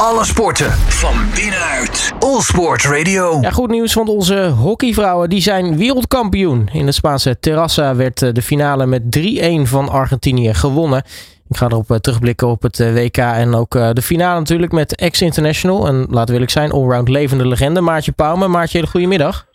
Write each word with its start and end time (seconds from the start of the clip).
Alle 0.00 0.24
sporten 0.24 0.70
van 0.72 1.14
binnenuit. 1.34 2.12
All 2.18 2.40
Sport 2.40 2.84
Radio. 2.84 3.38
Ja, 3.40 3.50
goed 3.50 3.70
nieuws, 3.70 3.94
want 3.94 4.08
onze 4.08 4.48
hockeyvrouwen 4.48 5.28
die 5.28 5.40
zijn 5.40 5.76
wereldkampioen. 5.76 6.68
In 6.72 6.86
het 6.86 6.94
Spaanse 6.94 7.38
Terrassa 7.38 7.96
werd 7.96 8.22
eh, 8.22 8.32
de 8.32 8.42
finale 8.42 8.86
met 8.86 9.02
3-1 9.18 9.22
van 9.62 9.88
Argentinië 9.88 10.54
gewonnen. 10.54 11.02
Ik 11.48 11.56
ga 11.56 11.66
erop 11.66 11.90
eh, 11.90 11.96
terugblikken 11.96 12.48
op 12.48 12.62
het 12.62 12.80
eh, 12.80 12.92
WK 12.92 13.16
en 13.16 13.54
ook 13.54 13.72
de 13.72 14.02
finale 14.02 14.38
natuurlijk 14.38 14.72
met 14.72 14.96
ex-international. 14.96 15.86
En 15.86 16.06
laten 16.10 16.26
we 16.26 16.32
eerlijk 16.32 16.50
zijn, 16.50 16.70
allround 16.70 17.08
levende 17.08 17.46
legende 17.46 17.80
Maartje 17.80 18.12
Pauwme. 18.12 18.48
Maartje, 18.48 18.78
hele 18.78 18.90
goedemiddag. 18.90 19.46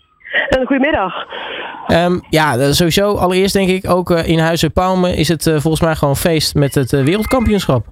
Goedemiddag. 0.66 1.14
Um, 1.88 2.22
ja, 2.30 2.74
sowieso 2.74 3.16
allereerst 3.16 3.54
denk 3.54 3.70
ik 3.70 3.90
ook 3.90 4.12
in 4.12 4.40
Huizen 4.40 4.72
Pauwme 4.72 5.16
is 5.16 5.28
het 5.28 5.44
volgens 5.44 5.82
mij 5.82 5.96
gewoon 5.96 6.18
feest 6.18 6.56
met 6.56 6.76
het 6.76 6.92
wereldkampioenschap. 6.92 7.86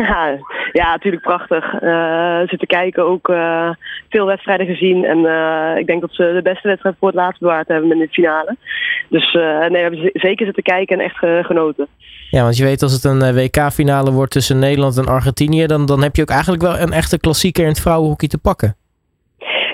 Ja, 0.72 0.90
natuurlijk 0.90 1.22
prachtig. 1.22 1.82
Uh, 1.82 2.40
zitten 2.46 2.68
kijken, 2.68 3.04
ook 3.04 3.28
uh, 3.28 3.70
veel 4.08 4.26
wedstrijden 4.26 4.66
gezien. 4.66 5.04
En 5.04 5.18
uh, 5.18 5.76
ik 5.76 5.86
denk 5.86 6.00
dat 6.00 6.12
ze 6.12 6.32
de 6.34 6.42
beste 6.42 6.68
wedstrijd 6.68 6.96
voor 6.98 7.08
het 7.08 7.16
laatst 7.16 7.40
bewaard 7.40 7.68
hebben 7.68 7.92
in 7.92 7.98
de 7.98 8.08
finale. 8.08 8.56
Dus 9.08 9.32
nee, 9.32 9.70
we 9.70 9.78
hebben 9.78 10.10
zeker 10.12 10.44
zitten 10.46 10.62
kijken 10.62 10.98
en 10.98 11.04
echt 11.04 11.46
genoten. 11.46 11.86
Ja, 12.30 12.42
want 12.42 12.56
je 12.56 12.64
weet 12.64 12.82
als 12.82 12.92
het 12.92 13.04
een 13.04 13.34
WK-finale 13.34 14.12
wordt 14.12 14.32
tussen 14.32 14.58
Nederland 14.58 14.96
en 14.96 15.06
Argentinië... 15.06 15.66
Dan, 15.66 15.86
dan 15.86 16.02
heb 16.02 16.16
je 16.16 16.22
ook 16.22 16.30
eigenlijk 16.30 16.62
wel 16.62 16.78
een 16.78 16.92
echte 16.92 17.18
klassieker 17.20 17.62
in 17.62 17.68
het 17.68 17.80
vrouwenhockey 17.80 18.28
te 18.28 18.38
pakken. 18.38 18.76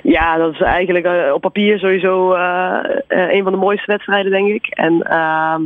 Ja, 0.09 0.37
dat 0.37 0.52
is 0.52 0.60
eigenlijk 0.60 1.06
uh, 1.06 1.33
op 1.33 1.41
papier 1.41 1.78
sowieso 1.78 2.34
uh, 2.34 2.78
uh, 3.09 3.33
een 3.33 3.42
van 3.42 3.52
de 3.52 3.59
mooiste 3.59 3.87
wedstrijden, 3.87 4.30
denk 4.30 4.48
ik. 4.48 4.66
En 4.66 5.02
ehm, 5.02 5.62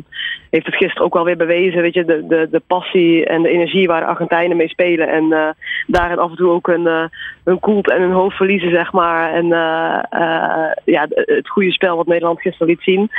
heeft 0.50 0.66
het 0.66 0.74
gisteren 0.74 1.04
ook 1.04 1.14
wel 1.14 1.24
weer 1.24 1.36
bewezen, 1.36 1.82
weet 1.82 1.94
je, 1.94 2.04
de, 2.04 2.26
de, 2.26 2.48
de 2.50 2.62
passie 2.66 3.26
en 3.26 3.42
de 3.42 3.48
energie 3.48 3.86
waar 3.86 4.04
Argentijnen 4.04 4.56
mee 4.56 4.68
spelen. 4.68 5.08
En 5.08 5.54
daarin 5.86 6.18
af 6.18 6.30
en 6.30 6.36
toe 6.36 6.50
ook 6.50 6.68
een, 6.68 7.10
hun 7.44 7.58
koelt 7.58 7.90
en 7.90 8.00
hun 8.00 8.12
hoofd 8.12 8.36
verliezen, 8.36 8.70
zeg 8.70 8.92
maar. 8.92 9.32
En 9.32 9.46
ja, 10.84 11.06
het 11.10 11.48
goede 11.48 11.72
spel 11.72 11.96
wat 11.96 12.06
Nederland 12.06 12.40
gisteren 12.40 12.68
liet 12.68 12.82
zien, 12.82 13.10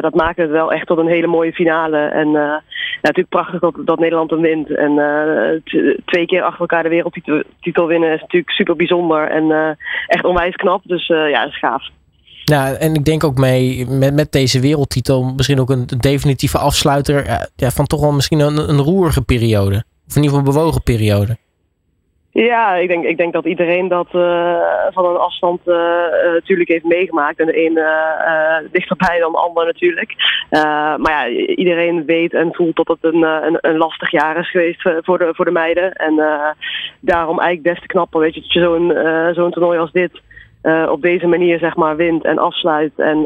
dat 0.00 0.14
maakte 0.14 0.40
het 0.40 0.50
wel 0.50 0.72
echt 0.72 0.86
tot 0.86 0.98
een 0.98 1.06
hele 1.06 1.26
mooie 1.26 1.52
finale. 1.52 1.98
En 1.98 2.62
natuurlijk 3.02 3.28
prachtig 3.28 3.60
dat, 3.60 3.74
dat 3.84 3.98
Nederland 3.98 4.30
hem 4.30 4.40
wint. 4.40 4.76
En 4.76 4.92
twee 6.04 6.26
keer 6.26 6.42
achter 6.42 6.60
elkaar 6.60 6.82
de 6.82 6.88
wereldtitel 6.88 7.86
winnen 7.86 8.12
is 8.12 8.20
natuurlijk 8.20 8.52
super 8.52 8.76
bijzonder 8.76 9.28
en 9.30 9.76
echt 10.06 10.24
onwijs 10.24 10.54
knap. 10.54 10.82
Dus 10.84 11.08
uh, 11.08 11.30
ja, 11.30 11.42
dat 11.42 11.52
is 11.52 11.58
gaaf. 11.58 11.88
Nou, 12.44 12.76
en 12.76 12.94
ik 12.94 13.04
denk 13.04 13.24
ook 13.24 13.38
mee 13.38 13.86
met, 13.86 14.14
met 14.14 14.32
deze 14.32 14.60
wereldtitel 14.60 15.32
misschien 15.36 15.60
ook 15.60 15.70
een 15.70 15.86
definitieve 15.86 16.58
afsluiter 16.58 17.48
ja, 17.56 17.70
van 17.70 17.86
toch 17.86 18.00
wel 18.00 18.12
misschien 18.12 18.40
een, 18.40 18.68
een 18.68 18.80
roerige 18.80 19.22
periode. 19.22 19.84
Of 20.08 20.16
in 20.16 20.22
ieder 20.22 20.38
geval 20.38 20.38
een 20.38 20.60
bewogen 20.60 20.82
periode. 20.82 21.36
Ja, 22.32 22.74
ik 22.74 22.88
denk, 22.88 23.04
ik 23.04 23.16
denk 23.16 23.32
dat 23.32 23.44
iedereen 23.44 23.88
dat 23.88 24.06
uh, 24.12 24.60
van 24.90 25.04
een 25.04 25.16
afstand 25.16 25.60
uh, 25.64 25.74
natuurlijk 26.32 26.68
heeft 26.68 26.84
meegemaakt. 26.84 27.38
En 27.38 27.46
de 27.46 27.64
een 27.64 28.68
dichterbij 28.72 29.18
dan 29.18 29.32
de 29.32 29.38
ander 29.38 29.64
natuurlijk. 29.64 30.14
maar 30.96 31.10
ja, 31.10 31.28
iedereen 31.46 32.04
weet 32.04 32.34
en 32.34 32.54
voelt 32.54 32.76
dat 32.76 32.88
het 32.88 32.98
een, 33.00 33.22
een, 33.22 33.58
een 33.60 33.76
lastig 33.76 34.10
jaar 34.10 34.38
is 34.38 34.50
geweest 34.50 34.82
voor 34.82 35.18
de, 35.18 35.30
voor 35.34 35.44
de 35.44 35.50
meiden. 35.50 35.92
En 35.92 36.14
daarom 37.00 37.38
eigenlijk 37.40 37.74
des 37.74 37.80
te 37.80 37.86
knapper, 37.86 38.20
weet 38.20 38.34
je, 38.34 38.40
dat 38.40 38.52
je 38.52 38.60
zo'n 38.60 38.92
zo'n 39.34 39.50
toernooi 39.50 39.78
als 39.78 39.92
dit 39.92 40.20
op 40.90 41.02
deze 41.02 41.26
manier 41.26 41.58
zeg 41.58 41.76
maar 41.76 41.96
wint 41.96 42.24
en 42.24 42.38
afsluit. 42.38 42.92
En 42.96 43.22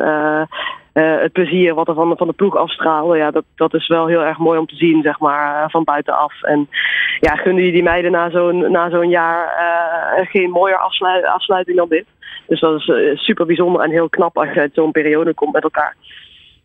uh, 0.94 1.20
het 1.20 1.32
plezier 1.32 1.74
wat 1.74 1.88
er 1.88 1.94
van, 1.94 2.16
van 2.16 2.26
de 2.26 2.32
ploeg 2.32 2.56
afstraalde, 2.56 3.16
ja, 3.16 3.30
dat, 3.30 3.44
dat 3.54 3.74
is 3.74 3.86
wel 3.86 4.06
heel 4.06 4.24
erg 4.24 4.38
mooi 4.38 4.58
om 4.58 4.66
te 4.66 4.76
zien, 4.76 5.02
zeg 5.02 5.18
maar, 5.18 5.70
van 5.70 5.84
buitenaf. 5.84 6.42
En 6.42 6.68
ja, 7.20 7.34
gunnen 7.34 7.64
je 7.64 7.72
die 7.72 7.82
meiden 7.82 8.10
na 8.10 8.30
zo'n 8.30 8.70
na 8.70 8.90
zo'n 8.90 9.08
jaar 9.08 9.48
geen 10.30 10.50
mooier 10.50 10.78
afsluiting 11.34 11.76
dan 11.76 11.88
dit. 11.88 12.04
Dus 12.46 12.60
dat 12.60 12.80
is 12.80 13.24
super 13.24 13.46
bijzonder 13.46 13.82
en 13.82 13.90
heel 13.90 14.08
knap 14.08 14.38
als 14.38 14.48
je 14.54 14.60
uit 14.60 14.74
zo'n 14.74 14.92
periode 14.92 15.34
komt 15.34 15.52
met 15.52 15.62
elkaar. 15.62 15.96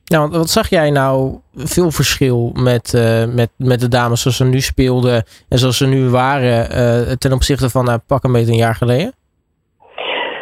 Nou, 0.05 0.29
wat 0.29 0.49
zag 0.49 0.69
jij 0.69 0.89
nou 0.89 1.39
veel 1.55 1.91
verschil 1.91 2.51
met, 2.53 2.93
met, 3.33 3.49
met 3.57 3.79
de 3.79 3.87
dames 3.87 4.21
zoals 4.21 4.37
ze 4.37 4.45
nu 4.45 4.61
speelden 4.61 5.23
en 5.49 5.57
zoals 5.57 5.77
ze 5.77 5.87
nu 5.87 6.09
waren 6.09 7.19
ten 7.19 7.33
opzichte 7.33 7.69
van 7.69 7.85
nou, 7.85 7.99
pak 8.07 8.23
een 8.23 8.31
beetje 8.31 8.51
een 8.51 8.57
jaar 8.57 8.75
geleden? 8.75 9.13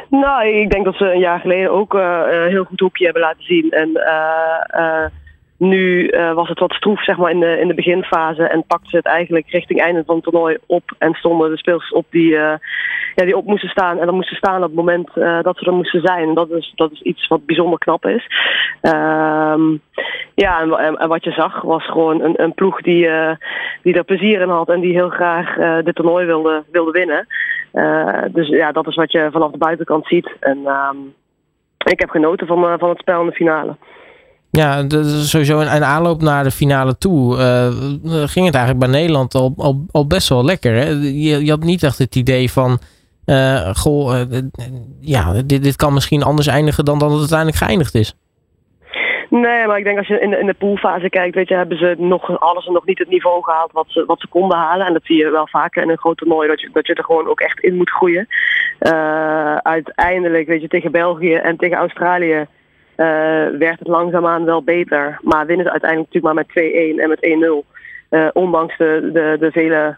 Nou, 0.09 0.47
ik 0.47 0.69
denk 0.69 0.85
dat 0.85 0.95
ze 0.95 1.11
een 1.11 1.19
jaar 1.19 1.39
geleden 1.39 1.71
ook 1.71 1.93
uh, 1.93 2.23
heel 2.27 2.63
goed 2.63 2.79
hoekje 2.79 3.03
hebben 3.03 3.21
laten 3.21 3.43
zien. 3.43 3.71
En 3.71 3.89
nu 5.57 6.09
was 6.33 6.49
het 6.49 6.59
wat 6.59 6.73
stroef 6.73 7.03
zeg 7.03 7.17
maar, 7.17 7.31
in, 7.31 7.39
de, 7.39 7.59
in 7.59 7.67
de 7.67 7.73
beginfase 7.73 8.43
en 8.43 8.63
pakte 8.67 8.89
ze 8.89 8.95
het 8.95 9.05
eigenlijk 9.05 9.49
richting 9.49 9.81
einde 9.81 10.03
van 10.05 10.15
het 10.15 10.23
toernooi 10.23 10.57
op. 10.65 10.83
En 10.97 11.13
stonden 11.13 11.49
de 11.49 11.57
speels 11.57 11.91
op 11.91 12.05
die, 12.09 12.29
ja, 12.29 12.59
die 13.15 13.37
op 13.37 13.45
moesten 13.45 13.69
staan. 13.69 13.99
En 13.99 14.05
dan 14.05 14.15
moesten 14.15 14.35
staan 14.35 14.63
op 14.63 14.67
het 14.67 14.75
moment 14.75 15.09
dat 15.13 15.57
ze 15.57 15.65
er 15.65 15.73
moesten 15.73 16.01
zijn. 16.01 16.33
Dat 16.33 16.49
is, 16.49 16.73
dat 16.75 16.91
is 16.91 17.01
iets 17.01 17.27
wat 17.27 17.45
bijzonder 17.45 17.79
knap 17.79 18.05
is. 18.05 18.27
Ehm, 18.81 19.61
ja, 20.35 20.61
en, 20.61 21.07
wat 21.07 21.23
je 21.23 21.31
zag 21.31 21.61
was 21.61 21.85
gewoon 21.85 22.21
een, 22.21 22.43
een 22.43 22.53
ploeg 22.53 22.81
die, 22.81 23.09
die 23.81 23.93
er 23.93 24.03
plezier 24.03 24.41
in 24.41 24.49
had 24.49 24.69
en 24.69 24.79
die 24.79 24.93
heel 24.93 25.09
graag 25.09 25.55
dit 25.83 25.95
toernooi 25.95 26.25
wilde, 26.25 26.63
wilde 26.71 26.91
winnen. 26.91 27.27
Dus 28.31 28.47
ja, 28.47 28.71
dat 28.71 28.87
is 28.87 28.95
wat 28.95 29.11
je 29.11 29.29
vanaf 29.31 29.51
de 29.51 29.57
buitenkant 29.57 30.05
ziet. 30.05 30.35
En 30.39 30.57
uh, 30.57 30.89
ik 31.85 31.99
heb 31.99 32.09
genoten 32.09 32.47
van, 32.47 32.79
van 32.79 32.89
het 32.89 32.99
spel 32.99 33.21
in 33.21 33.27
de 33.27 33.33
finale. 33.33 33.75
Ja, 34.51 34.85
sowieso 35.23 35.59
een 35.59 35.83
aanloop 35.83 36.21
naar 36.21 36.43
de 36.43 36.51
finale 36.51 36.97
toe 36.97 37.37
uh, 37.37 37.67
ging 38.27 38.45
het 38.45 38.55
eigenlijk 38.55 38.79
bij 38.79 38.99
Nederland 38.99 39.35
al, 39.35 39.85
al, 39.91 40.07
best 40.07 40.29
wel 40.29 40.45
lekker. 40.45 40.73
Hè? 40.73 40.89
Je, 40.89 41.45
je 41.45 41.49
had 41.49 41.63
niet 41.63 41.83
echt 41.83 41.97
het 41.97 42.15
idee 42.15 42.51
van, 42.51 42.79
goh, 43.73 44.21
ja, 45.01 45.33
dit, 45.45 45.63
dit 45.63 45.75
kan 45.75 45.93
misschien 45.93 46.23
anders 46.23 46.47
eindigen 46.47 46.85
dan 46.85 46.99
dat 46.99 47.09
het 47.09 47.19
uiteindelijk 47.19 47.57
geëindigd 47.57 47.95
is. 47.95 48.15
Nee, 49.29 49.67
maar 49.67 49.77
ik 49.77 49.83
denk 49.83 49.97
als 49.97 50.07
je 50.07 50.19
in 50.19 50.29
de, 50.29 50.39
in 50.39 50.45
de 50.45 50.53
poolfase 50.53 51.09
kijkt, 51.09 51.35
weet 51.35 51.47
je, 51.47 51.55
hebben 51.55 51.77
ze 51.77 51.95
nog 51.97 52.39
alles 52.39 52.65
en 52.65 52.73
nog 52.73 52.85
niet 52.85 52.99
het 52.99 53.09
niveau 53.09 53.43
gehaald 53.43 53.71
wat 53.71 53.85
ze, 53.87 54.03
wat 54.05 54.19
ze 54.19 54.27
konden 54.27 54.57
halen. 54.57 54.87
En 54.87 54.93
dat 54.93 55.05
zie 55.05 55.17
je 55.17 55.31
wel 55.31 55.47
vaker 55.47 55.83
in 55.83 55.89
een 55.89 55.97
groot 55.97 56.17
toernooi, 56.17 56.47
dat 56.47 56.61
je, 56.61 56.69
dat 56.73 56.87
je 56.87 56.93
er 56.93 57.03
gewoon 57.03 57.27
ook 57.27 57.39
echt 57.39 57.59
in 57.59 57.75
moet 57.75 57.89
groeien. 57.89 58.27
Uiteindelijk, 59.61 60.47
weet 60.47 60.61
je, 60.61 60.67
tegen 60.67 60.91
België 60.91 61.33
en 61.33 61.57
tegen 61.57 61.77
Australië 61.77 62.47
uh, 62.97 63.57
werd 63.59 63.79
het 63.79 63.87
langzaamaan 63.87 64.45
wel 64.45 64.63
beter. 64.63 65.19
Maar 65.21 65.45
winnen 65.45 65.65
ze 65.65 65.71
uiteindelijk 65.71 66.13
natuurlijk 66.13 66.47
maar 66.53 66.63
met 66.63 66.97
2-1 66.97 67.01
en 67.01 67.09
met 67.09 67.65
1-0. 67.65 67.75
Uh, 68.09 68.25
eh, 68.25 68.29
ondanks 68.33 68.77
de, 68.77 69.09
de, 69.13 69.37
de 69.39 69.51
vele 69.51 69.97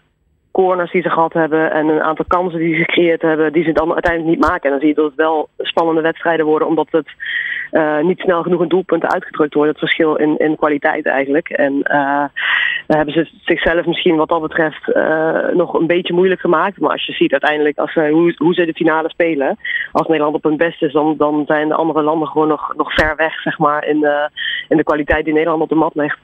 corners 0.50 0.90
die 0.90 1.02
ze 1.02 1.10
gehad 1.10 1.32
hebben 1.32 1.72
en 1.72 1.88
een 1.88 2.02
aantal 2.02 2.24
kansen 2.28 2.58
die 2.58 2.74
ze 2.74 2.80
gecreëerd 2.84 3.22
hebben, 3.22 3.52
die 3.52 3.64
ze 3.64 3.72
dan 3.72 3.92
uiteindelijk 3.92 4.36
niet 4.36 4.48
maken. 4.48 4.62
En 4.62 4.70
dan 4.70 4.78
zie 4.78 4.88
je 4.88 4.94
dat 4.94 5.04
het 5.04 5.14
wel 5.14 5.48
spannende 5.58 6.00
wedstrijden 6.00 6.46
worden, 6.46 6.68
omdat 6.68 6.88
het 6.90 7.08
uh, 7.72 8.00
niet 8.00 8.20
snel 8.20 8.42
genoeg 8.42 8.62
in 8.62 8.68
doelpunten 8.68 9.10
uitgedrukt 9.10 9.54
wordt. 9.54 9.70
Het 9.70 9.78
verschil 9.78 10.16
in, 10.16 10.38
in 10.38 10.56
kwaliteit 10.56 11.06
eigenlijk. 11.06 11.48
En 11.48 11.72
uh, 11.90 12.24
hebben 12.86 13.14
ze 13.14 13.30
zichzelf 13.44 13.86
misschien 13.86 14.16
wat 14.16 14.28
dat 14.28 14.42
betreft 14.42 14.88
uh, 14.88 15.48
nog 15.52 15.74
een 15.74 15.86
beetje 15.86 16.14
moeilijk 16.14 16.40
gemaakt. 16.40 16.80
Maar 16.80 16.90
als 16.90 17.06
je 17.06 17.12
ziet 17.12 17.32
uiteindelijk 17.32 17.78
als, 17.78 17.94
hoe, 17.94 18.34
hoe 18.36 18.54
ze 18.54 18.64
de 18.66 18.72
finale 18.72 19.08
spelen, 19.08 19.58
als 19.92 20.06
Nederland 20.06 20.34
op 20.34 20.42
hun 20.42 20.56
best 20.56 20.82
is, 20.82 20.92
dan, 20.92 21.14
dan 21.16 21.44
zijn 21.46 21.68
de 21.68 21.74
andere 21.74 22.02
landen 22.02 22.28
gewoon 22.28 22.48
nog, 22.48 22.74
nog 22.76 22.94
ver 22.94 23.16
weg, 23.16 23.40
zeg 23.40 23.58
maar, 23.58 23.84
in, 23.86 24.06
in 24.68 24.76
de 24.76 24.84
kwaliteit 24.84 25.24
die 25.24 25.34
Nederland 25.34 25.62
op 25.62 25.68
de 25.68 25.74
mat 25.74 25.94
legt. 25.94 26.18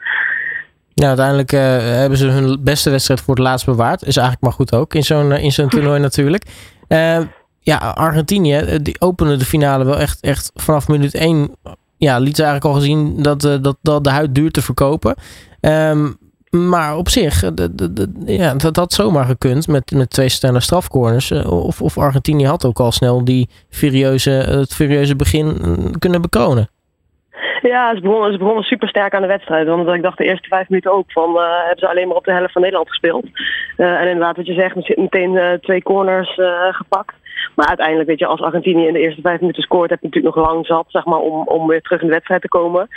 Ja, 1.00 1.06
uiteindelijk 1.08 1.52
uh, 1.52 1.60
hebben 1.78 2.18
ze 2.18 2.26
hun 2.26 2.62
beste 2.62 2.90
wedstrijd 2.90 3.20
voor 3.20 3.34
het 3.34 3.42
laatst 3.42 3.66
bewaard. 3.66 4.00
Is 4.02 4.16
eigenlijk 4.16 4.40
maar 4.40 4.52
goed 4.52 4.74
ook 4.74 4.94
in 4.94 5.02
zo'n 5.02 5.32
in 5.32 5.52
zo'n 5.52 5.68
toernooi 5.68 6.00
natuurlijk. 6.00 6.44
Uh, 6.88 7.18
ja, 7.60 7.76
Argentinië, 7.76 8.56
eh, 8.56 8.78
die 8.82 9.00
opende 9.00 9.36
de 9.36 9.44
finale 9.44 9.84
wel 9.84 9.98
echt, 9.98 10.20
echt 10.20 10.50
vanaf 10.54 10.88
minuut 10.88 11.14
1. 11.14 11.50
Ja, 11.96 12.18
liet 12.18 12.36
ze 12.36 12.42
eigenlijk 12.42 12.74
al 12.74 12.80
gezien 12.80 13.22
dat, 13.22 13.40
dat, 13.40 13.76
dat 13.82 14.04
de 14.04 14.10
huid 14.10 14.34
duur 14.34 14.50
te 14.50 14.62
verkopen. 14.62 15.14
Um, 15.60 16.16
maar 16.50 16.96
op 16.96 17.08
zich, 17.08 17.50
ja, 18.26 18.54
dat 18.54 18.76
had 18.76 18.92
zomaar 18.92 19.24
gekund 19.24 19.66
met, 19.66 19.90
met 19.90 20.10
twee 20.10 20.28
snelle 20.28 20.60
strafcorners. 20.60 21.32
Of, 21.32 21.82
of 21.82 21.99
Argentinië 21.99 22.46
had 22.46 22.64
ook 22.64 22.81
al 22.81 22.92
snel 22.92 23.25
die 23.25 23.49
furieuze, 23.69 24.31
het 24.31 24.75
furieuze 24.75 25.16
begin 25.16 25.94
kunnen 25.99 26.20
bekronen. 26.20 26.70
Ja, 27.61 27.94
ze 27.94 28.00
begonnen, 28.00 28.33
ze 28.33 28.38
begonnen 28.38 28.65
super 28.65 28.88
sterk 28.88 29.15
aan 29.15 29.23
de 29.23 29.29
wedstrijd. 29.29 29.67
Want 29.67 29.88
ik 29.88 30.03
dacht 30.03 30.19
de 30.19 30.25
eerste 30.25 30.49
vijf 30.49 30.69
minuten 30.69 30.93
ook 30.93 31.12
van 31.12 31.31
uh, 31.31 31.59
hebben 31.59 31.79
ze 31.79 31.88
alleen 31.88 32.09
maar 32.09 32.17
op 32.17 32.25
de 32.25 32.33
helft 32.33 32.53
van 32.53 32.62
Nederland 32.62 32.88
gespeeld. 32.88 33.25
Uh, 33.77 34.00
en 34.00 34.09
inderdaad, 34.09 34.37
wat 34.37 34.47
je 34.47 34.55
zegt, 34.55 34.97
meteen 34.97 35.33
uh, 35.33 35.53
twee 35.53 35.83
corners 35.83 36.41
gepakt. 36.71 37.15
Maar 37.55 37.67
uiteindelijk, 37.67 38.09
weet 38.09 38.19
je, 38.19 38.27
als 38.27 38.41
Argentinië 38.41 38.87
in 38.87 38.93
de 38.93 39.00
eerste 39.00 39.21
vijf 39.21 39.41
minuten 39.41 39.62
scoort, 39.62 39.91
heb 39.91 40.00
je 40.00 40.06
natuurlijk 40.06 40.35
nog 40.35 40.47
lang 40.47 40.67
zat, 40.67 40.85
zeg 40.88 41.05
maar, 41.05 41.19
om, 41.19 41.47
om 41.47 41.67
weer 41.67 41.83
terug 41.83 42.00
in 42.00 42.06
de 42.06 42.12
wedstrijd 42.12 42.41
te 42.41 42.49
komen. 42.49 42.88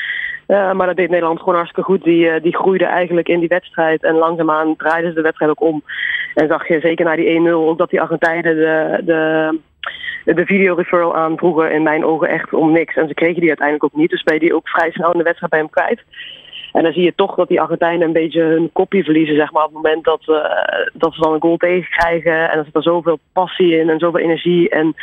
maar 0.48 0.88
dat 0.88 0.96
deed 0.96 1.10
Nederland 1.10 1.40
gewoon 1.40 1.56
hartstikke 1.56 1.90
goed. 1.90 2.04
Die, 2.04 2.42
die 2.42 2.56
groeide 2.56 2.86
eigenlijk 2.86 3.28
in 3.28 3.40
die 3.40 3.48
wedstrijd. 3.48 4.04
En 4.04 4.16
langzaamaan 4.16 4.76
draaiden 4.76 5.10
ze 5.10 5.16
de 5.16 5.22
wedstrijd 5.22 5.52
ook 5.52 5.62
om. 5.62 5.84
En 6.34 6.48
zag 6.48 6.68
je 6.68 6.80
zeker 6.80 7.06
na 7.06 7.16
die 7.16 7.40
1-0 7.40 7.52
ook 7.52 7.78
dat 7.78 7.90
die 7.90 8.02
Argentijnen 8.02 8.56
de, 8.56 9.02
de 9.04 9.60
de 10.26 10.46
video 10.46 10.76
referral 10.76 11.16
aan 11.16 11.38
vroeger 11.38 11.72
in 11.72 11.84
mijn 11.84 12.06
ogen 12.06 12.30
echt 12.30 12.54
om 12.54 12.72
niks. 12.72 12.96
En 12.96 13.08
ze 13.08 13.14
kregen 13.14 13.40
die 13.40 13.48
uiteindelijk 13.48 13.86
ook 13.86 14.00
niet. 14.00 14.10
Dus 14.10 14.24
ben 14.24 14.34
je 14.34 14.40
die 14.40 14.56
ook 14.56 14.70
vrij 14.70 14.92
snel 14.92 15.12
in 15.12 15.18
de 15.18 15.24
wedstrijd 15.24 15.52
bij 15.52 15.60
hem 15.60 15.70
kwijt. 15.70 16.04
En 16.74 16.84
dan 16.84 16.94
zie 16.94 17.04
je 17.04 17.16
toch 17.16 17.36
dat 17.36 17.48
die 17.48 17.62
Argentijnen 17.62 18.08
een 18.08 18.14
beetje 18.14 18.42
hun 18.42 18.70
kopie 18.74 19.04
verliezen, 19.04 19.36
zeg 19.36 19.52
maar, 19.52 19.64
op 19.64 19.74
het 19.74 19.84
moment 19.84 20.04
dat, 20.04 20.22
uh, 20.28 20.36
dat 20.94 21.14
ze 21.14 21.22
dan 21.22 21.34
een 21.34 21.42
goal 21.42 21.58
tegenkrijgen. 21.58 22.52
En 22.52 22.58
er 22.58 22.66
zit 22.66 22.76
er 22.76 22.84
zoveel 22.84 23.20
passie 23.34 23.80
in 23.80 23.90
en 23.90 24.00
zoveel 24.00 24.20
energie. 24.20 24.70
En 24.70 24.96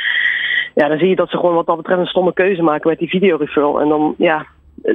ja, 0.75 0.89
dan 0.89 0.99
zie 0.99 1.09
je 1.09 1.17
dat 1.17 1.31
ze 1.31 1.37
gewoon 1.37 1.55
wat 1.55 1.67
dat 1.67 1.77
betreft 1.77 2.01
een 2.01 2.07
stomme 2.07 2.33
keuze 2.33 2.63
maken 2.63 2.91
met 2.91 2.99
die 2.99 3.09
videoreferral. 3.09 3.81
En 3.81 3.89
dan, 3.89 4.15
ja, 4.19 4.47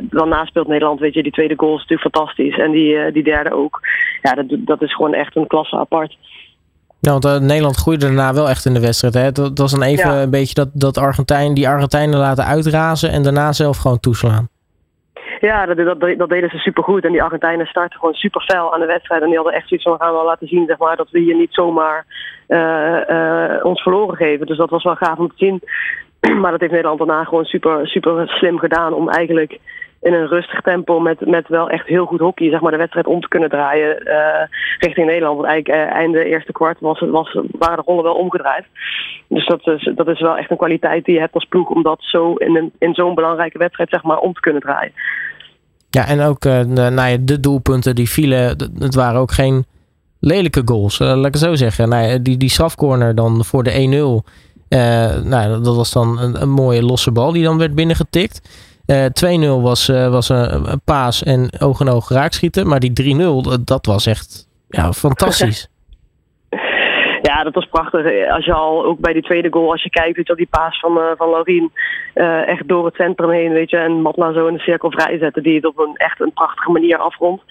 dan 0.01 0.29
naspeelt 0.29 0.67
Nederland, 0.67 0.99
weet 0.99 1.13
je, 1.13 1.23
die 1.23 1.31
tweede 1.31 1.57
goal 1.57 1.75
is 1.75 1.85
natuurlijk 1.87 2.15
fantastisch. 2.15 2.57
En 2.57 2.71
die, 2.71 2.93
uh, 2.93 3.13
die 3.13 3.23
derde 3.23 3.53
ook. 3.53 3.79
Ja, 4.21 4.33
dat, 4.33 4.45
dat 4.49 4.81
is 4.81 4.95
gewoon 4.95 5.13
echt 5.13 5.35
een 5.35 5.47
klasse 5.47 5.77
apart. 5.77 6.17
Ja, 7.01 7.11
want 7.11 7.25
uh, 7.25 7.37
Nederland 7.37 7.75
groeide 7.75 8.05
daarna 8.05 8.33
wel 8.33 8.49
echt 8.49 8.65
in 8.65 8.73
de 8.73 8.79
wedstrijd. 8.79 9.13
Hè? 9.13 9.31
Dat, 9.31 9.35
dat 9.35 9.57
was 9.57 9.71
dan 9.71 9.83
even 9.83 10.13
ja. 10.13 10.21
een 10.21 10.29
beetje 10.29 10.53
dat, 10.53 10.69
dat 10.73 10.97
Argentijn, 10.97 11.53
die 11.53 11.67
Argentijnen 11.67 12.19
laten 12.19 12.45
uitrazen 12.45 13.11
en 13.11 13.23
daarna 13.23 13.51
zelf 13.53 13.77
gewoon 13.77 13.99
toeslaan. 13.99 14.49
Ja, 15.39 15.65
dat, 15.65 15.77
dat, 15.77 16.17
dat 16.17 16.29
deden 16.29 16.49
ze 16.49 16.57
supergoed. 16.57 17.05
En 17.05 17.11
die 17.11 17.23
Argentijnen 17.23 17.65
starten 17.65 17.99
gewoon 17.99 18.13
super 18.13 18.41
fel 18.41 18.73
aan 18.73 18.79
de 18.79 18.85
wedstrijd. 18.85 19.21
En 19.21 19.27
die 19.27 19.35
hadden 19.35 19.53
echt 19.53 19.67
zoiets 19.67 19.87
van, 19.87 19.97
gaan 19.99 20.17
we 20.17 20.23
laten 20.23 20.47
zien 20.47 20.65
zeg 20.67 20.77
maar, 20.77 20.95
dat 20.95 21.09
we 21.09 21.19
hier 21.19 21.35
niet 21.35 21.53
zomaar 21.53 22.05
uh, 22.47 22.99
uh, 23.09 23.65
ons 23.65 23.81
verloren 23.81 24.15
geven. 24.15 24.47
Dus 24.47 24.57
dat 24.57 24.69
was 24.69 24.83
wel 24.83 24.95
gaaf 24.95 25.17
om 25.17 25.27
te 25.27 25.33
zien. 25.37 25.61
maar 26.41 26.51
dat 26.51 26.59
heeft 26.59 26.71
Nederland 26.71 26.99
daarna 26.99 27.23
gewoon 27.23 27.45
super, 27.45 27.87
super 27.87 28.27
slim 28.27 28.59
gedaan 28.59 28.93
om 28.93 29.09
eigenlijk 29.09 29.59
in 30.01 30.13
een 30.13 30.27
rustig 30.27 30.61
tempo 30.61 30.99
met, 30.99 31.25
met 31.25 31.47
wel 31.47 31.69
echt 31.69 31.87
heel 31.87 32.05
goed 32.05 32.19
hockey 32.19 32.49
zeg 32.49 32.61
maar, 32.61 32.71
de 32.71 32.77
wedstrijd 32.77 33.07
om 33.07 33.21
te 33.21 33.27
kunnen 33.27 33.49
draaien 33.49 34.07
uh, 34.07 34.57
richting 34.77 35.07
Nederland. 35.07 35.37
Want 35.37 35.47
eigenlijk 35.47 35.89
uh, 35.89 35.95
einde 35.95 36.25
eerste 36.25 36.51
kwart 36.51 36.79
was, 36.79 36.99
was, 36.99 37.39
waren 37.51 37.77
de 37.77 37.83
rollen 37.85 38.03
wel 38.03 38.15
omgedraaid. 38.15 38.65
Dus 39.27 39.45
dat 39.45 39.67
is, 39.67 39.91
dat 39.95 40.07
is 40.07 40.19
wel 40.19 40.37
echt 40.37 40.51
een 40.51 40.57
kwaliteit 40.57 41.05
die 41.05 41.13
je 41.13 41.19
hebt 41.19 41.33
als 41.33 41.45
ploeg 41.45 41.69
om 41.69 41.83
dat 41.83 41.99
zo 42.01 42.33
in, 42.33 42.55
een, 42.55 42.71
in 42.79 42.93
zo'n 42.93 43.15
belangrijke 43.15 43.57
wedstrijd 43.57 43.89
zeg 43.89 44.03
maar, 44.03 44.17
om 44.17 44.33
te 44.33 44.39
kunnen 44.39 44.61
draaien. 44.61 44.91
Ja, 45.89 46.07
en 46.07 46.21
ook 46.21 46.45
uh, 46.45 47.13
de, 47.19 47.39
doelpunten 47.39 47.95
die 47.95 48.09
vielen, 48.09 48.47
het 48.79 48.95
waren 48.95 49.19
ook 49.19 49.31
geen 49.31 49.65
lelijke 50.19 50.61
goals. 50.65 50.99
laat 50.99 51.17
ik 51.17 51.33
het 51.33 51.37
zo 51.37 51.55
zeggen. 51.55 51.89
Nou 51.89 52.21
die, 52.21 52.37
die 52.37 52.49
strafcorner 52.49 53.15
dan 53.15 53.45
voor 53.45 53.63
de 53.63 54.23
1-0. 54.27 54.29
nou, 55.29 55.61
dat 55.61 55.75
was 55.75 55.91
dan 55.91 56.19
een, 56.19 56.41
een 56.41 56.49
mooie 56.49 56.83
losse 56.83 57.11
bal 57.11 57.31
die 57.31 57.43
dan 57.43 57.57
werd 57.57 57.75
binnengetikt. 57.75 58.41
Uh, 58.91 59.05
2-0 59.59 59.61
was, 59.61 59.89
uh, 59.89 60.09
was 60.09 60.29
een, 60.29 60.53
een, 60.53 60.81
paas 60.85 61.23
en 61.23 61.49
oog 61.59 61.79
en 61.79 61.89
oog 61.89 62.09
raakschieten. 62.09 62.67
Maar 62.67 62.79
die 62.79 63.15
3-0, 63.57 63.63
dat 63.63 63.85
was 63.85 64.05
echt 64.05 64.47
ja, 64.67 64.91
fantastisch. 64.91 65.67
Ja, 67.21 67.43
dat 67.43 67.53
was 67.53 67.65
prachtig. 67.65 68.29
Als 68.29 68.45
je 68.45 68.53
al 68.53 68.85
ook 68.85 68.99
bij 68.99 69.13
die 69.13 69.21
tweede 69.21 69.51
goal, 69.51 69.71
als 69.71 69.83
je 69.83 69.89
kijkt, 69.89 70.15
weet 70.15 70.27
je, 70.27 70.35
die 70.35 70.47
paas 70.49 70.79
van, 70.79 70.97
uh, 70.97 71.03
van 71.17 71.29
Laurien 71.29 71.71
uh, 72.15 72.47
echt 72.47 72.67
door 72.67 72.85
het 72.85 72.95
centrum 72.95 73.29
heen, 73.29 73.51
weet 73.51 73.69
je, 73.69 73.77
en 73.77 74.01
Matla 74.01 74.33
zo 74.33 74.47
in 74.47 74.53
de 74.53 74.59
cirkel 74.59 74.91
vrijzetten, 74.91 75.43
die 75.43 75.55
het 75.55 75.65
op 75.65 75.79
een 75.79 75.95
echt 75.95 76.21
een 76.21 76.33
prachtige 76.33 76.71
manier 76.71 76.97
afrondt. 76.97 77.43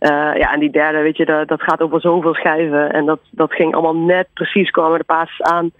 Uh, 0.00 0.10
ja, 0.10 0.52
en 0.52 0.60
die 0.60 0.70
derde, 0.70 0.98
weet 0.98 1.16
je, 1.16 1.24
dat, 1.24 1.48
dat 1.48 1.62
gaat 1.62 1.80
over 1.80 2.00
zoveel 2.00 2.34
schijven. 2.34 2.92
En 2.92 3.06
dat, 3.06 3.18
dat 3.30 3.52
ging 3.52 3.74
allemaal 3.74 3.96
net 3.96 4.28
precies, 4.34 4.70
kwamen 4.70 4.98
de 4.98 5.04
paas 5.04 5.40
aan. 5.42 5.70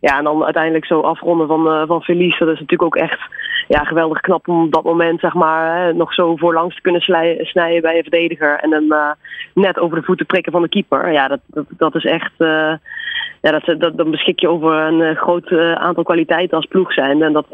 Ja, 0.00 0.18
en 0.18 0.24
dan 0.24 0.44
uiteindelijk 0.44 0.86
zo 0.86 1.00
afronden 1.00 1.46
van, 1.46 1.66
uh, 1.66 1.82
van 1.86 2.02
Felice. 2.02 2.44
Dat 2.44 2.54
is 2.54 2.60
natuurlijk 2.60 2.82
ook 2.82 3.02
echt 3.02 3.20
ja, 3.68 3.84
geweldig 3.84 4.20
knap 4.20 4.48
om 4.48 4.64
op 4.64 4.72
dat 4.72 4.84
moment 4.84 5.20
zeg 5.20 5.34
maar, 5.34 5.76
hè, 5.76 5.92
nog 5.92 6.14
zo 6.14 6.36
voorlangs 6.36 6.74
te 6.74 6.80
kunnen 6.80 7.00
snijden 7.46 7.82
bij 7.82 7.96
een 7.96 8.02
verdediger. 8.02 8.58
En 8.58 8.70
dan 8.70 8.84
uh, 8.84 9.10
net 9.54 9.78
over 9.78 9.98
de 9.98 10.04
voeten 10.04 10.26
prikken 10.26 10.52
van 10.52 10.62
de 10.62 10.68
keeper. 10.68 11.12
Ja, 11.12 11.28
dat, 11.28 11.40
dat, 11.46 11.64
dat 11.68 11.94
is 11.94 12.04
echt. 12.04 12.32
Uh, 12.38 12.72
ja, 13.40 13.50
dat, 13.50 13.80
dat, 13.80 13.96
dan 13.96 14.10
beschik 14.10 14.40
je 14.40 14.48
over 14.48 14.72
een 14.72 15.16
groot 15.16 15.52
aantal 15.74 16.04
kwaliteiten 16.04 16.56
als 16.56 16.66
ploeg 16.66 16.92
zijn. 16.92 17.22
En 17.22 17.32
dat, 17.32 17.46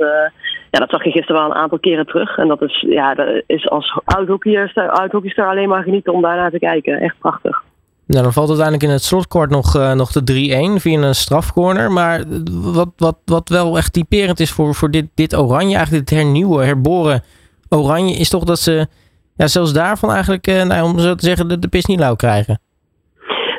ja, 0.71 0.79
dat 0.79 0.91
zag 0.91 1.05
je 1.05 1.11
gisteren 1.11 1.41
wel 1.41 1.51
een 1.51 1.57
aantal 1.57 1.79
keren 1.79 2.07
terug. 2.07 2.37
En 2.39 2.49
dat 2.49 2.63
is, 2.63 2.85
ja, 2.89 3.15
dat 3.15 3.43
is 3.47 3.69
als 3.69 4.01
oud-hockeyster 4.05 5.47
alleen 5.49 5.69
maar 5.69 5.83
genieten 5.83 6.13
om 6.13 6.23
daarnaar 6.23 6.51
te 6.51 6.59
kijken. 6.59 7.01
Echt 7.01 7.19
prachtig. 7.19 7.63
Nou, 8.11 8.23
dan 8.23 8.33
valt 8.33 8.49
uiteindelijk 8.49 8.87
in 8.87 8.97
het 8.97 9.03
slotkort 9.03 9.51
nog, 9.51 9.77
uh, 9.77 9.93
nog 9.93 10.13
de 10.13 10.21
3-1 10.79 10.81
via 10.81 11.01
een 11.01 11.15
strafcorner. 11.15 11.93
Maar 11.93 12.23
wat, 12.51 12.89
wat, 12.97 13.17
wat 13.25 13.49
wel 13.49 13.77
echt 13.77 13.93
typerend 13.93 14.41
is 14.41 14.53
voor, 14.53 14.75
voor 14.75 14.91
dit, 14.91 15.07
dit 15.15 15.37
oranje, 15.37 15.77
eigenlijk 15.77 16.07
dit 16.07 16.19
hernieuwen, 16.19 16.67
herboren 16.67 17.23
oranje, 17.69 18.15
is 18.15 18.31
toch 18.31 18.45
dat 18.45 18.59
ze 18.59 18.87
ja, 19.37 19.47
zelfs 19.47 19.73
daarvan 19.73 20.13
eigenlijk, 20.13 20.47
uh, 20.47 20.63
nou, 20.63 20.85
om 20.85 20.99
zo 20.99 21.15
te 21.15 21.25
zeggen, 21.25 21.49
de, 21.49 21.59
de 21.59 21.69
pis 21.69 21.85
niet 21.85 21.99
lauw 21.99 22.15
krijgen. 22.15 22.61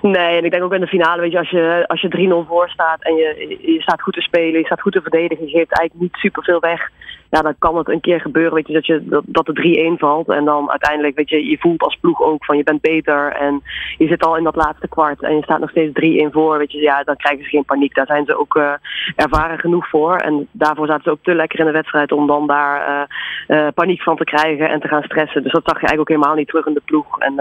Nee, 0.02 0.38
en 0.38 0.46
ik 0.46 0.52
denk 0.52 0.64
ook 0.64 0.74
in 0.74 0.80
de 0.80 0.88
finale, 0.88 1.22
weet 1.22 1.32
je, 1.32 1.38
als 1.38 1.50
je, 1.50 1.84
als 1.88 2.02
je 2.02 2.44
3-0 2.44 2.48
voor 2.48 2.70
staat 2.70 3.04
en 3.04 3.16
je, 3.16 3.58
je 3.62 3.82
staat 3.82 4.02
goed 4.02 4.14
te 4.14 4.22
spelen, 4.22 4.60
je 4.60 4.66
staat 4.66 4.82
goed 4.82 4.94
te 4.94 5.02
verdedigen, 5.02 5.46
je 5.46 5.52
geeft 5.52 5.78
eigenlijk 5.78 6.02
niet 6.02 6.22
superveel 6.22 6.60
weg 6.60 6.90
ja, 7.32 7.42
dan 7.42 7.56
kan 7.60 7.78
het 7.78 7.90
een 7.90 8.02
keer 8.02 8.22
gebeuren, 8.22 8.54
weet 8.54 8.68
je, 8.68 8.74
dat, 8.74 8.86
je, 8.86 9.06
dat, 9.06 9.24
dat 9.26 9.46
de 9.46 9.94
3-1 9.96 10.00
valt. 10.00 10.30
En 10.30 10.46
dan 10.46 10.70
uiteindelijk, 10.70 11.16
weet 11.16 11.30
je, 11.30 11.50
je 11.50 11.58
voelt 11.58 11.82
als 11.82 11.98
ploeg 12.02 12.22
ook 12.22 12.46
van 12.46 12.58
je 12.58 12.64
bent 12.64 12.82
beter. 12.82 13.32
En 13.32 13.62
je 13.98 14.08
zit 14.08 14.26
al 14.26 14.38
in 14.38 14.44
dat 14.44 14.56
laatste 14.56 14.88
kwart 14.88 15.22
en 15.22 15.36
je 15.36 15.44
staat 15.44 15.60
nog 15.60 15.70
steeds 15.70 16.28
3-1 16.30 16.32
voor. 16.32 16.58
Weet 16.58 16.72
je, 16.72 16.80
ja, 16.80 17.04
dan 17.04 17.16
krijgen 17.16 17.44
ze 17.44 17.50
geen 17.50 17.66
paniek. 17.66 17.96
Daar 17.96 18.06
zijn 18.06 18.26
ze 18.26 18.38
ook 18.38 18.56
uh, 18.56 18.74
ervaren 19.16 19.60
genoeg 19.60 19.90
voor. 19.90 20.16
En 20.16 20.48
daarvoor 20.52 20.88
zaten 20.88 21.04
ze 21.04 21.12
ook 21.12 21.24
te 21.24 21.36
lekker 21.36 21.60
in 21.60 21.66
de 21.66 21.72
wedstrijd 21.72 22.12
om 22.12 22.28
dan 22.28 22.48
daar 22.48 23.08
uh, 23.50 23.58
uh, 23.58 23.68
paniek 23.74 24.02
van 24.02 24.18
te 24.18 24.24
krijgen 24.24 24.70
en 24.70 24.80
te 24.80 24.88
gaan 24.88 25.04
stressen. 25.04 25.44
Dus 25.44 25.52
dat 25.52 25.66
zag 25.66 25.82
je 25.82 25.88
eigenlijk 25.88 26.10
ook 26.10 26.18
helemaal 26.18 26.36
niet 26.36 26.48
terug 26.48 26.66
in 26.66 26.74
de 26.74 26.82
ploeg. 26.86 27.20
En 27.20 27.34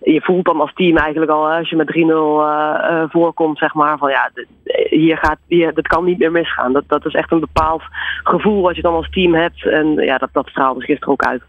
je 0.00 0.20
voelt 0.22 0.44
dan 0.44 0.60
als 0.60 0.74
team 0.74 0.96
eigenlijk 0.96 1.30
al, 1.30 1.50
als 1.50 1.70
je 1.70 1.76
met 1.76 3.06
3-0 3.06 3.10
voorkomt, 3.10 3.58
zeg 3.58 3.74
maar, 3.74 3.98
van 3.98 4.10
ja, 4.10 4.30
hier 4.88 5.18
gaat, 5.18 5.38
hier, 5.46 5.74
dat 5.74 5.86
kan 5.86 6.04
niet 6.04 6.18
meer 6.18 6.30
misgaan. 6.30 6.72
Dat, 6.72 6.84
dat 6.86 7.06
is 7.06 7.14
echt 7.14 7.32
een 7.32 7.40
bepaald 7.40 7.82
gevoel 8.22 8.62
wat 8.62 8.76
je 8.76 8.79
dan 8.82 8.94
als 8.94 9.10
team 9.10 9.34
hebt. 9.34 9.66
En 9.66 9.94
ja, 9.94 10.18
dat, 10.18 10.28
dat 10.32 10.46
straalde 10.46 10.78
dus 10.78 10.88
gisteren 10.88 11.12
ook 11.12 11.24
uit. 11.24 11.42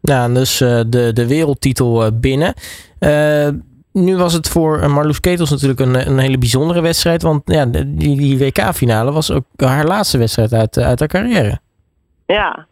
Ja, 0.00 0.28
dus 0.28 0.60
uh, 0.60 0.80
de, 0.86 1.12
de 1.12 1.26
wereldtitel 1.26 2.04
uh, 2.04 2.08
binnen. 2.20 2.54
Uh, 3.00 3.48
nu 3.92 4.16
was 4.16 4.32
het 4.32 4.48
voor 4.48 4.90
Marloes 4.90 5.20
Ketels 5.20 5.50
natuurlijk 5.50 5.80
een, 5.80 6.06
een 6.06 6.18
hele 6.18 6.38
bijzondere 6.38 6.80
wedstrijd. 6.80 7.22
Want 7.22 7.42
ja, 7.44 7.64
die, 7.66 8.16
die 8.16 8.38
WK-finale 8.38 9.12
was 9.12 9.32
ook 9.32 9.44
haar 9.56 9.84
laatste 9.84 10.18
wedstrijd 10.18 10.52
uit, 10.52 10.78
uit 10.78 10.98
haar 10.98 11.08
carrière. 11.08 11.58
Ja, 12.26 12.66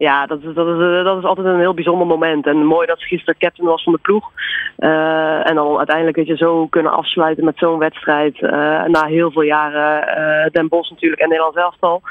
ja, 0.00 0.26
dat 0.26 0.38
is, 0.38 0.54
dat, 0.54 0.66
is, 0.66 1.04
dat 1.04 1.18
is 1.18 1.24
altijd 1.24 1.46
een 1.46 1.58
heel 1.58 1.74
bijzonder 1.74 2.06
moment. 2.06 2.46
En 2.46 2.64
mooi 2.64 2.86
dat 2.86 3.00
ze 3.00 3.06
gisteren 3.06 3.40
captain 3.40 3.68
was 3.68 3.82
van 3.82 3.92
de 3.92 3.98
ploeg. 3.98 4.30
Uh, 4.78 5.48
en 5.48 5.54
dan 5.54 5.76
uiteindelijk 5.76 6.16
weet 6.16 6.26
je, 6.26 6.36
zo 6.36 6.66
kunnen 6.66 6.92
afsluiten 6.92 7.44
met 7.44 7.58
zo'n 7.58 7.78
wedstrijd. 7.78 8.40
Uh, 8.40 8.50
na 8.84 9.04
heel 9.04 9.30
veel 9.30 9.42
jaren 9.42 10.18
uh, 10.18 10.50
Den 10.50 10.68
Bosch 10.68 10.90
natuurlijk 10.90 11.22
en 11.22 11.28
Nederland 11.28 11.56
elftal. 11.56 12.02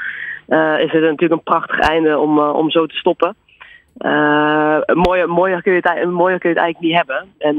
Is 0.78 0.92
het 0.92 1.02
natuurlijk 1.02 1.32
een 1.32 1.42
prachtig 1.42 1.78
einde 1.78 2.18
om, 2.18 2.38
om 2.38 2.70
zo 2.70 2.86
te 2.86 2.96
stoppen. 2.96 3.36
mooier, 4.94 5.28
mooier, 5.28 5.62
kun 5.62 5.72
je 5.72 5.80
het, 5.82 5.92
kun 5.94 6.28
je 6.28 6.48
het 6.48 6.56
eigenlijk 6.56 6.80
niet 6.80 6.96
hebben. 6.96 7.24
En 7.38 7.56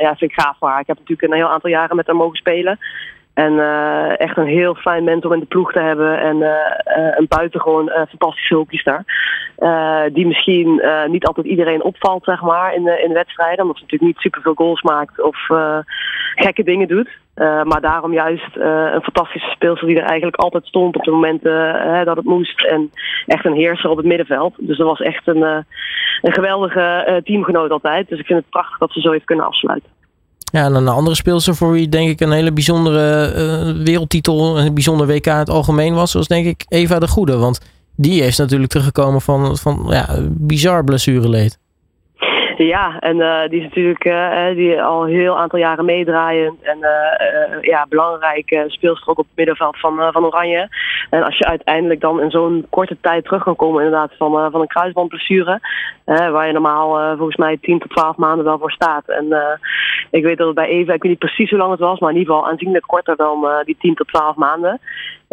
ja, 0.00 0.14
vind 0.16 0.30
ik 0.30 0.40
gaaf 0.40 0.56
voor 0.58 0.68
haar. 0.68 0.80
Ik 0.80 0.86
heb 0.86 0.98
natuurlijk 0.98 1.32
een 1.32 1.38
heel 1.38 1.50
aantal 1.50 1.70
jaren 1.70 1.96
met 1.96 2.06
haar 2.06 2.16
mogen 2.16 2.36
spelen. 2.36 2.78
En 3.34 3.52
uh, 3.52 4.20
echt 4.20 4.36
een 4.36 4.46
heel 4.46 4.74
fijn 4.74 5.04
mens 5.04 5.24
om 5.24 5.32
in 5.32 5.40
de 5.40 5.46
ploeg 5.46 5.72
te 5.72 5.80
hebben. 5.80 6.20
En 6.20 6.36
uh, 6.36 6.48
uh, 6.48 7.16
een 7.16 7.26
buitengewoon 7.28 7.90
fantastische 8.08 8.54
hockeyster. 8.54 9.04
die 10.12 10.26
misschien 10.26 10.82
niet 11.06 11.26
altijd 11.26 11.46
iedereen 11.46 11.82
opvalt, 11.82 12.24
zeg 12.24 12.42
maar, 12.42 12.74
in 12.74 12.86
in 13.02 13.08
de 13.08 13.14
wedstrijden. 13.14 13.60
Omdat 13.60 13.76
ze 13.76 13.82
natuurlijk 13.82 14.12
niet 14.12 14.22
superveel 14.22 14.54
goals 14.54 14.82
maakt 14.82 15.22
of 15.22 15.36
gekke 16.34 16.62
dingen 16.62 16.88
doet. 16.88 17.08
Maar 17.40 17.80
daarom 17.80 18.12
juist 18.12 18.56
een 18.56 19.02
fantastische 19.02 19.50
speelster 19.50 19.86
die 19.86 19.96
er 19.96 20.08
eigenlijk 20.08 20.36
altijd 20.36 20.66
stond 20.66 20.96
op 20.96 21.04
de 21.04 21.10
momenten 21.10 22.04
dat 22.04 22.16
het 22.16 22.24
moest. 22.24 22.64
En 22.66 22.90
echt 23.26 23.44
een 23.44 23.54
heerser 23.54 23.90
op 23.90 23.96
het 23.96 24.06
middenveld. 24.06 24.54
Dus 24.58 24.78
dat 24.78 24.86
was 24.86 25.00
echt 25.00 25.26
een, 25.26 25.42
een 26.22 26.32
geweldige 26.32 27.20
teamgenoot 27.24 27.70
altijd. 27.70 28.08
Dus 28.08 28.18
ik 28.18 28.26
vind 28.26 28.38
het 28.38 28.50
prachtig 28.50 28.78
dat 28.78 28.92
ze 28.92 29.00
zo 29.00 29.10
heeft 29.10 29.24
kunnen 29.24 29.46
afsluiten. 29.46 29.90
Ja, 30.52 30.64
en 30.64 30.74
een 30.74 30.88
andere 30.88 31.16
speelster 31.16 31.54
voor 31.54 31.72
wie 31.72 31.88
denk 31.88 32.10
ik 32.10 32.20
een 32.20 32.32
hele 32.32 32.52
bijzondere 32.52 33.32
wereldtitel, 33.84 34.58
een 34.58 34.74
bijzonder 34.74 35.06
WK 35.06 35.26
in 35.26 35.32
het 35.32 35.50
algemeen 35.50 35.94
was, 35.94 36.12
was 36.12 36.26
denk 36.26 36.46
ik 36.46 36.64
Eva 36.68 36.98
de 36.98 37.08
Goede. 37.08 37.36
Want 37.36 37.60
die 37.96 38.22
is 38.22 38.38
natuurlijk 38.38 38.70
teruggekomen 38.70 39.20
van, 39.20 39.56
van 39.56 39.86
ja, 39.88 40.06
bizar 40.30 40.84
blessureleed. 40.84 41.59
Ja, 42.66 42.98
en 42.98 43.16
uh, 43.16 43.48
die 43.48 43.58
is 43.58 43.64
natuurlijk 43.64 44.04
uh, 44.04 44.46
die 44.54 44.82
al 44.82 45.02
een 45.02 45.12
heel 45.12 45.38
aantal 45.38 45.58
jaren 45.58 45.84
meedraaien. 45.84 46.56
En 46.62 46.78
uh, 46.78 47.62
ja, 47.62 47.86
belangrijk 47.88 48.64
speelster 48.66 49.08
ook 49.08 49.18
op 49.18 49.24
het 49.24 49.36
middenveld 49.36 49.78
van, 49.78 50.12
van 50.12 50.24
Oranje. 50.24 50.68
En 51.10 51.22
als 51.22 51.38
je 51.38 51.46
uiteindelijk 51.46 52.00
dan 52.00 52.20
in 52.20 52.30
zo'n 52.30 52.66
korte 52.70 52.96
tijd 53.00 53.24
terug 53.24 53.42
kan 53.42 53.56
komen 53.56 53.84
inderdaad 53.84 54.12
van, 54.16 54.50
van 54.50 54.60
een 54.60 54.66
kruisbandblessure. 54.66 55.60
waar 56.04 56.46
je 56.46 56.52
normaal 56.52 57.16
volgens 57.16 57.36
mij 57.36 57.58
10 57.60 57.78
tot 57.78 57.90
12 57.90 58.16
maanden 58.16 58.44
wel 58.44 58.58
voor 58.58 58.72
staat. 58.72 59.08
En 59.08 59.58
ik 60.10 60.24
weet 60.24 60.38
dat 60.38 60.46
het 60.46 60.56
bij 60.56 60.68
Eva, 60.68 60.92
ik 60.92 61.02
weet 61.02 61.10
niet 61.10 61.18
precies 61.18 61.50
hoe 61.50 61.58
lang 61.58 61.70
het 61.70 61.80
was, 61.80 61.98
maar 61.98 62.10
in 62.10 62.16
ieder 62.16 62.34
geval 62.34 62.50
aanzienlijk 62.50 62.86
korter 62.86 63.16
dan 63.16 63.46
die 63.64 63.76
10 63.78 63.94
tot 63.94 64.08
12 64.08 64.36
maanden. 64.36 64.80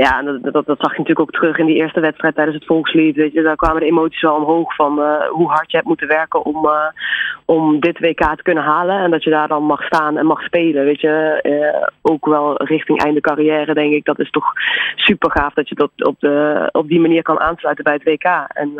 Ja, 0.03 0.19
en 0.19 0.39
dat, 0.41 0.53
dat, 0.53 0.65
zag 0.65 0.91
je 0.91 0.97
natuurlijk 0.97 1.19
ook 1.19 1.31
terug 1.31 1.57
in 1.57 1.65
die 1.65 1.75
eerste 1.75 1.99
wedstrijd 1.99 2.35
tijdens 2.35 2.57
het 2.57 2.65
volkslied. 2.65 3.15
Weet 3.15 3.33
je, 3.33 3.41
daar 3.41 3.55
kwamen 3.55 3.81
de 3.81 3.87
emoties 3.87 4.21
wel 4.21 4.35
omhoog 4.35 4.75
van 4.75 4.99
uh, 4.99 5.27
hoe 5.29 5.49
hard 5.49 5.71
je 5.71 5.77
hebt 5.77 5.89
moeten 5.89 6.07
werken 6.07 6.45
om, 6.45 6.65
uh, 6.65 6.87
om 7.45 7.79
dit 7.79 7.99
WK 7.99 8.35
te 8.35 8.43
kunnen 8.43 8.63
halen. 8.63 8.99
En 8.99 9.11
dat 9.11 9.23
je 9.23 9.29
daar 9.29 9.47
dan 9.47 9.63
mag 9.63 9.83
staan 9.83 10.17
en 10.17 10.25
mag 10.25 10.41
spelen. 10.41 10.85
Weet 10.85 11.01
je, 11.01 11.39
uh, 11.43 11.87
ook 12.01 12.25
wel 12.25 12.63
richting 12.63 13.03
einde 13.03 13.21
carrière, 13.21 13.73
denk 13.73 13.93
ik. 13.93 14.05
Dat 14.05 14.19
is 14.19 14.29
toch 14.29 14.53
super 14.95 15.31
gaaf 15.31 15.53
dat 15.53 15.69
je 15.69 15.75
dat 15.75 15.91
op, 15.95 16.15
de, 16.19 16.69
op 16.71 16.87
die 16.87 16.99
manier 16.99 17.21
kan 17.21 17.39
aansluiten 17.39 17.83
bij 17.83 17.93
het 17.93 18.03
WK. 18.03 18.47
En 18.53 18.73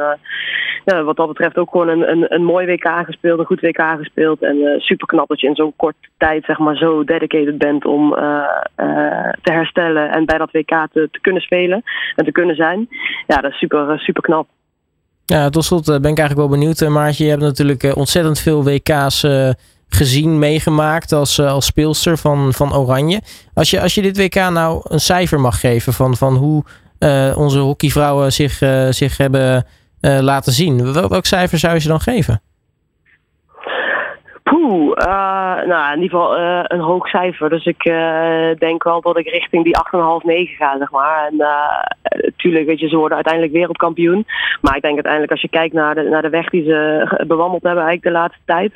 wat 1.06 1.16
dat 1.16 1.28
betreft 1.28 1.58
ook 1.58 1.72
gewoon 1.72 1.88
een, 1.88 2.12
een, 2.12 2.34
een 2.34 2.44
mooi 2.44 2.66
WK 2.66 2.88
gespeeld, 3.06 3.40
een 3.40 3.46
goed 3.46 3.62
WK 3.62 3.82
gespeeld. 3.98 4.42
En 4.42 4.82
super 4.82 5.08
knap 5.08 5.28
dat 5.28 5.40
je 5.40 5.48
in 5.48 5.56
zo'n 5.56 5.74
korte 5.76 6.08
tijd 6.18 6.46
zeg 6.46 6.58
maar, 6.58 6.76
zo 6.76 7.04
dedicated 7.04 7.58
bent 7.58 7.86
om 7.86 8.10
te 9.42 9.52
herstellen 9.52 10.12
en 10.12 10.26
bij 10.26 10.38
dat 10.38 10.52
WK 10.52 10.88
te, 10.92 11.07
te 11.12 11.20
kunnen 11.22 11.42
spelen 11.42 11.84
en 12.16 12.26
te 12.26 12.32
kunnen 12.32 12.56
zijn. 12.56 12.88
Ja, 13.28 13.36
dat 13.36 13.52
is 13.52 13.58
super, 13.58 14.00
super 14.00 14.22
knap. 14.22 14.48
Ja, 15.26 15.50
tot 15.50 15.66
slot 15.66 15.86
ben 15.86 15.96
ik 15.96 16.18
eigenlijk 16.18 16.36
wel 16.36 16.60
benieuwd, 16.60 16.90
Maartje. 16.90 17.24
Je 17.24 17.30
hebt 17.30 17.42
natuurlijk 17.42 17.96
ontzettend 17.96 18.40
veel 18.40 18.64
WK's 18.64 19.26
gezien, 19.88 20.40
meegemaakt 20.40 21.12
als, 21.12 21.40
als 21.40 21.66
speelster 21.66 22.18
van, 22.18 22.54
van 22.54 22.76
Oranje. 22.76 23.22
Als 23.54 23.70
je, 23.70 23.82
als 23.82 23.96
je 23.96 24.02
dit 24.02 24.18
WK 24.18 24.36
nou 24.36 24.82
een 24.84 25.00
cijfer 25.00 25.40
mag 25.40 25.60
geven 25.60 25.94
van, 25.94 26.18
van 26.18 26.36
hoe 26.36 26.64
onze 27.36 27.60
hockeyvrouwen 27.60 28.34
zich, 28.34 28.58
zich 28.90 29.18
hebben 29.18 29.66
laten 30.02 30.54
zien, 30.54 30.94
wel, 30.94 31.10
welk 31.10 31.26
cijfer 31.26 31.58
zou 31.58 31.74
je 31.74 31.80
ze 31.80 31.88
dan 31.88 32.02
geven? 32.02 32.42
Poeh, 34.68 34.96
nou 35.66 35.94
in 35.94 36.02
ieder 36.02 36.20
geval 36.20 36.38
een 36.64 36.80
hoog 36.80 37.08
cijfer. 37.08 37.50
Dus 37.50 37.66
ik 37.66 37.84
denk 38.60 38.84
wel 38.84 39.02
dat 39.02 39.18
ik 39.18 39.30
richting 39.30 39.64
die 39.64 39.78
8,5, 40.22 40.26
9 40.26 40.56
ga, 40.56 40.78
zeg 40.78 40.92
maar. 40.92 41.28
En 41.28 41.36
natuurlijk, 42.22 42.66
weet 42.66 42.80
je, 42.80 42.88
ze 42.88 42.98
worden 42.98 43.16
uiteindelijk 43.16 43.54
wereldkampioen. 43.54 44.26
Maar 44.62 44.76
ik 44.76 44.82
denk 44.82 44.94
uiteindelijk 44.94 45.32
als 45.32 45.42
je 45.42 45.50
kijkt 45.50 45.74
naar 45.74 45.96
de, 45.96 46.02
naar 46.02 46.22
de 46.22 46.30
weg 46.30 46.50
die 46.50 46.64
ze 46.64 47.06
bewandeld 47.28 47.64
hebben 47.64 47.84
eigenlijk 47.84 48.04
de 48.04 48.20
laatste 48.20 48.42
tijd. 48.46 48.74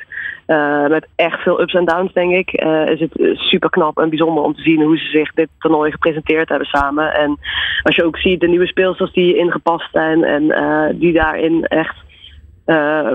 Met 0.90 1.08
echt 1.16 1.40
veel 1.40 1.60
ups 1.60 1.74
en 1.74 1.84
downs, 1.84 2.12
denk 2.12 2.32
ik. 2.32 2.50
Is 2.88 3.00
het 3.00 3.38
super 3.38 3.70
knap 3.70 3.98
en 3.98 4.08
bijzonder 4.08 4.44
om 4.44 4.54
te 4.54 4.62
zien 4.62 4.82
hoe 4.82 4.98
ze 4.98 5.06
zich 5.06 5.32
dit 5.32 5.48
toernooi 5.58 5.90
gepresenteerd 5.90 6.48
hebben 6.48 6.68
samen. 6.68 7.14
En 7.14 7.38
als 7.82 7.96
je 7.96 8.04
ook 8.04 8.16
ziet 8.16 8.40
de 8.40 8.48
nieuwe 8.48 8.66
speelsters 8.66 9.12
die 9.12 9.36
ingepast 9.36 9.90
zijn 9.92 10.24
en 10.24 10.54
die 10.98 11.12
daarin 11.12 11.64
echt 11.64 11.96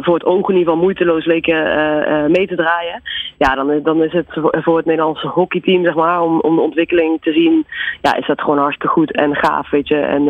voor 0.01 0.13
het 0.13 0.25
oog 0.25 0.49
in 0.49 0.55
ieder 0.55 0.67
geval 0.67 0.83
moeiteloos 0.83 1.25
leken 1.25 1.55
uh, 1.55 2.07
uh, 2.07 2.25
mee 2.25 2.47
te 2.47 2.55
draaien. 2.55 3.01
Ja, 3.37 3.55
dan, 3.55 3.79
dan 3.83 4.03
is 4.03 4.11
het 4.11 4.27
voor 4.51 4.77
het 4.77 4.85
Nederlandse 4.85 5.27
hockeyteam, 5.27 5.83
zeg 5.83 5.95
maar, 5.95 6.21
om, 6.21 6.39
om 6.39 6.55
de 6.55 6.61
ontwikkeling 6.61 7.21
te 7.21 7.31
zien, 7.31 7.65
ja, 8.01 8.15
is 8.15 8.25
dat 8.27 8.41
gewoon 8.41 8.57
hartstikke 8.57 8.93
goed 8.93 9.11
en 9.11 9.35
gaaf, 9.35 9.69
weet 9.69 9.87
je. 9.87 9.95
En 9.95 10.23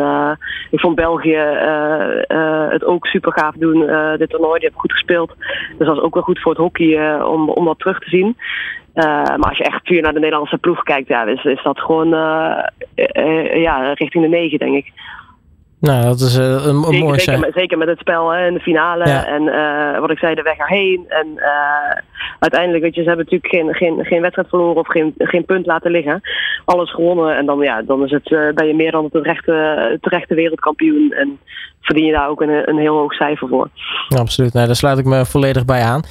ik 0.72 0.80
vond 0.80 0.96
België 0.96 1.38
het 2.70 2.84
ook 2.84 3.06
super 3.06 3.32
gaaf 3.32 3.54
doen, 3.56 3.80
dit 4.18 4.30
toernooi. 4.30 4.60
Die 4.60 4.64
hebben 4.64 4.80
goed 4.80 4.92
gespeeld. 4.92 5.34
Dus 5.78 5.88
dat 5.88 5.98
is 5.98 6.04
ook 6.04 6.14
wel 6.14 6.24
goed 6.24 6.42
voor 6.42 6.52
het 6.52 6.62
hockey 6.62 7.22
om, 7.22 7.50
om 7.50 7.66
dat 7.66 7.80
terug 7.80 8.00
te 8.00 8.10
zien. 8.10 8.36
maar 8.94 9.50
als 9.50 9.58
je 9.58 9.64
echt 9.64 9.84
puur 9.84 10.02
naar 10.02 10.14
de 10.14 10.20
Nederlandse 10.20 10.58
ploeg 10.58 10.84
kijkt, 10.84 11.08
ja, 11.08 11.24
is, 11.24 11.44
is 11.44 11.64
dat 11.64 11.80
gewoon 11.80 12.10
ja, 13.60 13.94
richting 13.94 14.24
de 14.24 14.30
negen, 14.30 14.60
denk 14.60 14.76
ik. 14.76 14.92
Nou, 15.80 16.04
dat 16.04 16.20
is 16.20 16.38
uh, 16.38 16.46
een, 16.46 16.76
een 16.76 16.84
zeker, 16.84 17.04
mooi 17.04 17.20
zeker, 17.20 17.40
met, 17.40 17.54
zeker 17.54 17.78
met 17.78 17.88
het 17.88 18.00
spel 18.00 18.30
hè, 18.30 18.48
in 18.48 18.54
de 18.54 18.60
finale. 18.60 19.08
Ja. 19.08 19.26
En 19.26 19.42
uh, 19.44 20.00
wat 20.00 20.12
ik 20.12 20.18
zei, 20.18 20.36
de 20.36 20.42
weg 20.42 20.58
erheen. 20.58 21.06
En 21.08 21.28
uh, 21.36 22.02
uiteindelijk, 22.40 22.84
weet 22.84 22.96
je, 22.96 23.02
ze 23.02 23.08
hebben 23.08 23.26
natuurlijk 23.26 23.54
geen, 23.54 23.76
geen, 23.76 24.06
geen 24.06 24.22
wedstrijd 24.22 24.50
verloren 24.50 24.76
of 24.76 24.88
geen, 24.88 25.14
geen 25.18 25.46
punt 25.46 25.66
laten 25.66 25.92
liggen. 25.92 26.22
Alles 26.66 26.92
gewonnen. 26.92 27.38
En 27.38 27.46
dan, 27.46 27.60
ja, 27.60 27.82
dan 27.82 28.04
is 28.04 28.12
het, 28.12 28.56
ben 28.56 28.68
je 28.68 28.76
meer 28.76 28.92
dan 28.92 29.04
het 29.04 29.12
terechte, 29.12 29.98
terechte 30.02 30.36
wereldkampioen. 30.36 31.12
En 31.12 31.40
verdien 31.82 32.06
je 32.06 32.14
daar 32.14 32.30
ook 32.30 32.42
een, 32.42 32.70
een 32.70 32.78
heel 32.78 32.98
hoog 32.98 33.14
cijfer 33.14 33.48
voor. 33.48 33.70
Ja, 34.08 34.18
absoluut. 34.20 34.54
Nou, 34.54 34.66
daar 34.66 34.76
sluit 34.76 34.98
ik 34.98 35.06
me 35.06 35.26
volledig 35.26 35.66
bij 35.66 35.82
aan. 35.82 36.02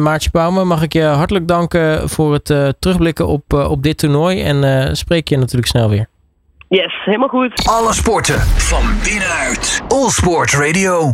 Maartje 0.00 0.30
Bouwme, 0.32 0.64
mag 0.64 0.82
ik 0.82 0.92
je 0.92 1.02
hartelijk 1.02 1.48
danken 1.48 2.08
voor 2.08 2.32
het 2.32 2.74
terugblikken 2.78 3.26
op, 3.26 3.52
op 3.52 3.82
dit 3.82 3.98
toernooi. 3.98 4.42
En 4.42 4.96
spreek 4.96 5.28
je 5.28 5.36
natuurlijk 5.36 5.68
snel 5.68 5.88
weer. 5.88 6.06
Yes, 6.70 7.04
helemaal 7.04 7.28
goed. 7.28 7.66
Alle 7.68 7.92
sporten 7.92 8.40
van 8.40 8.82
binnenuit. 9.04 9.82
All 9.88 10.08
Sport 10.08 10.52
Radio. 10.52 11.08